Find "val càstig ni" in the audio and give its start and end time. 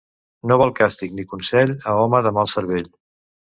0.61-1.27